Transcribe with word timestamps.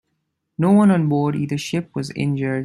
No 0.57 0.71
one 0.71 0.89
on 0.89 1.09
board 1.09 1.35
either 1.35 1.59
ship 1.59 1.91
was 1.93 2.09
injured. 2.15 2.59